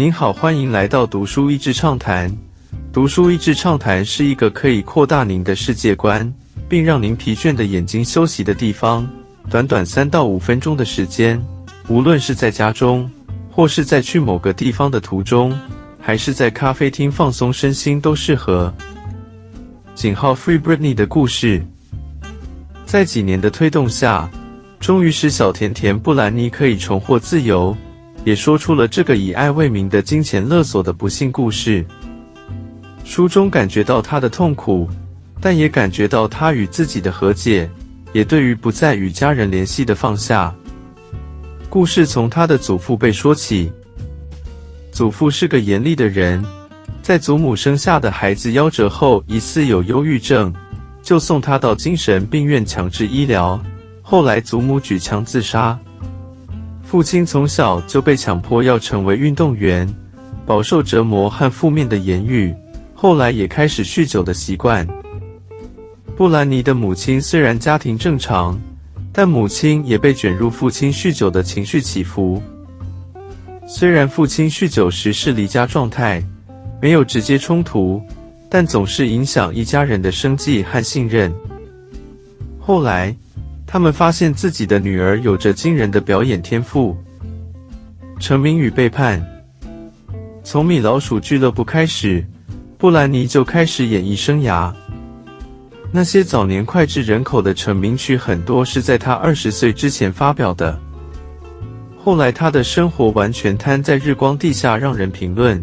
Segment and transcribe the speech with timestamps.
[0.00, 2.34] 您好，欢迎来到读书益智畅谈。
[2.90, 6.32] 读书益智畅谈是一个可以扩大您的世界观，
[6.70, 9.06] 并让您疲倦的眼睛休息的地方。
[9.50, 11.38] 短短三到五分钟的时间，
[11.86, 13.10] 无论是在家中，
[13.50, 15.54] 或是在去某个地方的途中，
[16.00, 18.72] 还是在咖啡厅放松身心，都适合。
[19.94, 21.62] 井号 Free Britney 的故事，
[22.86, 24.30] 在几年的推动下，
[24.80, 27.76] 终于使小甜甜布兰妮可以重获自由。
[28.24, 31.84] 也说出了这个以爱为名的金钱勒索的不幸故事。
[33.04, 34.88] 书中感觉到他的痛苦，
[35.40, 37.68] 但也感觉到他与自己的和解，
[38.12, 40.54] 也对于不再与家人联系的放下。
[41.68, 43.72] 故事从他的祖父辈说起。
[44.92, 46.44] 祖父是个严厉的人，
[47.00, 50.52] 在祖母生下的孩子夭折后，疑似有忧郁症，
[51.00, 53.58] 就送他到精神病院强制医疗。
[54.02, 55.78] 后来祖母举枪自杀。
[56.90, 59.88] 父亲从小就被强迫要成为运动员，
[60.44, 62.52] 饱受折磨和负面的言语，
[62.96, 64.84] 后来也开始酗酒的习惯。
[66.16, 68.60] 布兰妮的母亲虽然家庭正常，
[69.12, 72.42] 但母亲也被卷入父亲酗酒的情绪起伏。
[73.68, 76.20] 虽然父亲酗酒时是离家状态，
[76.82, 78.02] 没有直接冲突，
[78.50, 81.32] 但总是影响一家人的生计和信任。
[82.58, 83.14] 后来。
[83.72, 86.96] 他们发现自己的女儿有着惊人的表演天赋。
[88.18, 89.24] 成名与背叛。
[90.42, 92.26] 从米老鼠俱乐部开始，
[92.76, 94.72] 布兰妮就开始演艺生涯。
[95.92, 100.76] 那些早年脍炙人口的成名曲，很多是在她二十岁之前发表的。
[101.96, 105.62] 后来，她的生活完全瘫在日光地下，让人评论。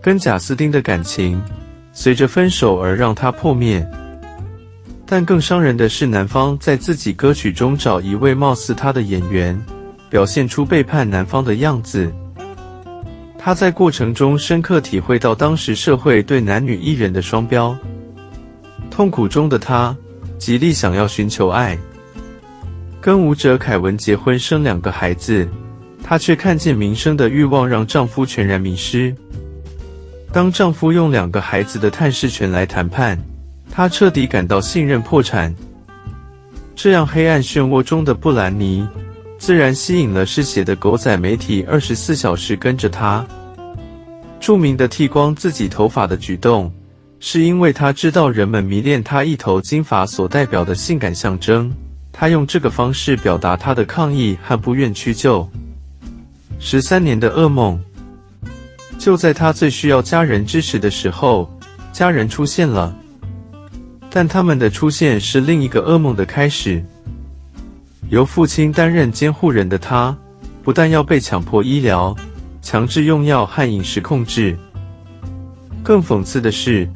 [0.00, 1.38] 跟贾斯汀的感情，
[1.92, 3.86] 随着分手而让她破灭。
[5.10, 9.58] 但更伤人的是，男方在自己歌曲中找一位貌似他的演员，
[10.10, 12.12] 表现出背叛男方的样子。
[13.38, 17.74] 他在过程中深刻体会到当时社会对男女艺人的双标。
[18.90, 19.96] 痛苦中的他
[20.36, 21.78] 极力想要寻求爱，
[23.00, 25.48] 跟舞者凯文结婚生两个孩子，
[26.04, 29.14] 她却看见名声的欲望让丈夫全然迷失。
[30.32, 33.18] 当丈夫用两个孩子的探视权来谈判。
[33.78, 35.54] 他彻底感到信任破产，
[36.74, 38.84] 这样黑暗漩涡中的布兰妮，
[39.38, 43.24] 自然吸引了嗜血的狗仔媒体，二十四小时跟着他。
[44.40, 46.72] 著名的剃光自己头发的举动，
[47.20, 51.72] 是因为他知道人们迷恋他一头金发所代表的性感象征，
[52.10, 55.48] 他用这个方式表达他的抗议和不愿屈就。
[56.58, 57.80] 十三年的噩梦，
[58.98, 61.48] 就在他最需要家人支持的时候，
[61.92, 62.92] 家人出现了。
[64.10, 66.82] 但他们的出现是另一个噩梦的开始。
[68.10, 70.16] 由父亲担任监护人的他，
[70.62, 72.16] 不但要被强迫医疗、
[72.62, 74.56] 强制用药和饮食控制，
[75.82, 76.88] 更讽刺的是，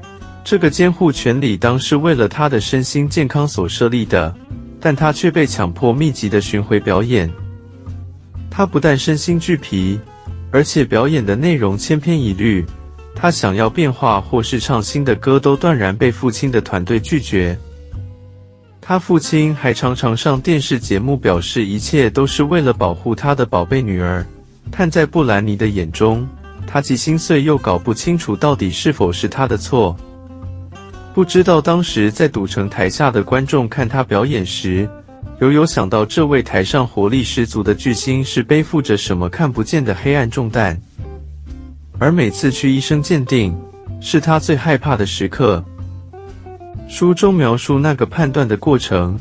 [0.42, 4.34] 这个监护权理当是为了他的身心健康所设立的，
[4.80, 7.30] 但他却被强迫密集的巡回表演。
[8.50, 10.00] 他不但身心俱疲，
[10.50, 12.64] 而且表演的内容千篇一律。
[13.14, 17.56] 他想要变化或是唱新的歌，都断然被父亲的团队拒绝。
[18.80, 24.26] 他父亲还常常上电视节目，表示一切都是为了保护他的宝贝女儿。
[24.70, 26.26] 但在布兰妮的眼中，
[26.66, 29.96] 他既心碎又搞不清楚到底是否是他的错。
[31.14, 34.88] 不知道当时在赌城台下的观众看他表演时，
[35.40, 40.80] 有有想到这位台上活力十足的巨星是背负着什么看不见的黑暗重担。
[42.02, 43.56] 而每次去医生鉴定，
[44.00, 45.64] 是他最害怕的时刻。
[46.88, 49.16] 书中描述那个判断的过程，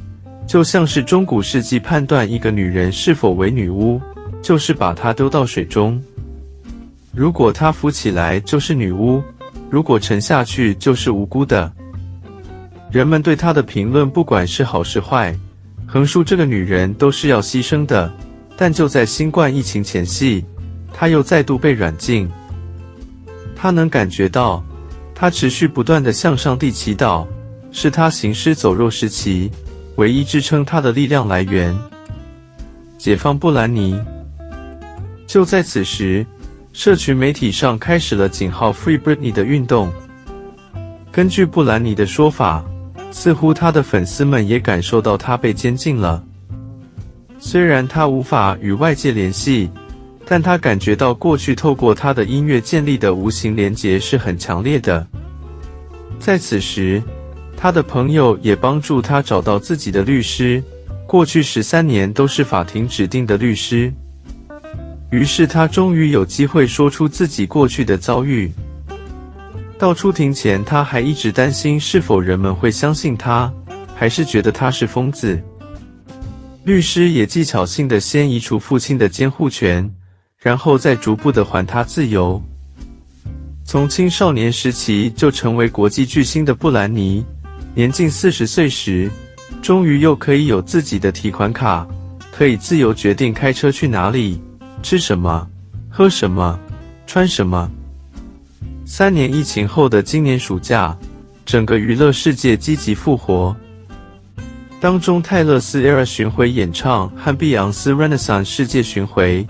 [0.47, 4.02] 就像是中古世纪判断一个女人是否为女巫，
[4.42, 6.02] 就是把她丢到水中。
[7.14, 9.22] 如果她浮起来，就是女巫；
[9.69, 11.72] 如果沉下去，就是无辜的。
[12.90, 15.38] 人们对她的评论，不管是好是坏，
[15.86, 18.12] 横竖这个女人都是要牺牲的。
[18.58, 20.44] 但就在新冠疫情前夕，
[20.92, 22.28] 她又再度被软禁。
[23.62, 24.63] 他能感觉到，
[25.13, 27.28] 他持续不断的向上帝祈祷，
[27.72, 29.52] 是他行尸走肉时期
[29.98, 31.78] 唯一支撑他的力量来源。
[32.98, 34.02] 解放布兰妮。
[35.28, 36.25] 就在此时，
[36.74, 39.92] 社群媒体上开始了井号 Free Britney 的运动。
[41.12, 42.66] 根据布兰妮的说法，
[43.12, 46.24] 似乎他的粉丝们也感受到他被监禁了。
[47.38, 49.69] 虽然他无法与外界联系。
[50.31, 55.06] 但他感觉到过去透过他的音乐建立的无形连结是很强烈的。
[56.22, 57.04] 在此时，
[57.57, 60.63] 他的朋友也帮助他找到自己的律师，
[61.06, 63.92] 过去十三年都是法庭指定的律师。
[65.10, 68.50] 于是他终于有机会说出自己过去的遭遇。
[69.78, 73.51] 到出庭前，他还一直担心是否人们会相信他，
[73.94, 75.38] 还是觉得他是疯子。
[76.63, 79.94] 律师也技巧性的先移除父亲的监护权，
[80.42, 82.42] 然后再逐步的还他自由。
[83.64, 87.24] 从青少年时期就成为国际巨星的布兰妮，
[87.76, 89.10] 年近四十岁时，
[89.62, 91.88] 终于又可以有自己的提款卡，
[92.32, 94.42] 可以自由决定开车去哪里、
[94.82, 95.48] 吃什么、
[95.90, 96.60] 喝什么、
[97.06, 97.70] 穿什么。
[98.84, 100.98] 三年疫情后的今年暑假，
[101.46, 103.56] 整个娱乐世界积极复活。
[104.82, 109.46] 当中，泰勒斯 Era 巡回演唱和碧昂斯 Renaissance 世界巡回，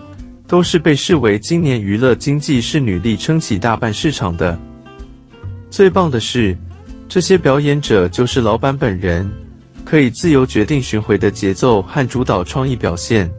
[0.51, 4.59] 都是被视为今年娱乐经济是女力撑起大半市场的。
[5.69, 6.57] 最棒的是，
[7.07, 9.31] 这些表演者就是老板本人，
[9.85, 13.31] 可以自由决定巡回的节奏和主导创意表现。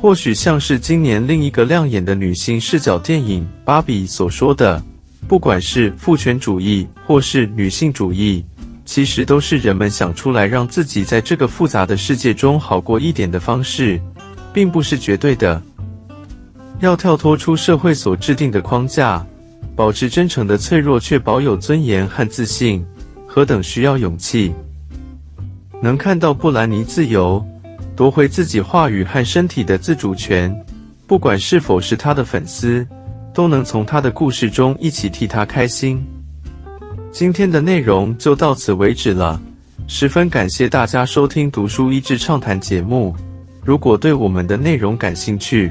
[0.00, 4.80] 或许像是今年另一个亮眼的女性视角电影《芭比》所说的，
[5.26, 8.44] 不管是父权主义或是女性主义。
[8.84, 14.00] 其实都是人们想出来让自己在这个复杂的世界中好过一点的方式，
[14.52, 15.60] 并不是绝对的。
[16.80, 19.24] 要跳脱出社会所制定的框架，
[19.76, 22.84] 保持真诚的脆弱却保有尊严和自信，
[23.26, 24.52] 何等需要勇气！
[25.82, 27.44] 能看到布兰妮自由
[27.94, 30.54] 夺回自己话语和身体的自主权，
[31.06, 32.86] 不管是否是他的粉丝，
[33.34, 36.02] 都能从他的故事中一起替他开心。
[37.12, 39.38] 今天的内容就到此为止了，
[39.86, 43.14] 十分感谢大家收听《读书益智畅谈》节目。
[43.62, 45.70] 如果对我们的内容感兴趣，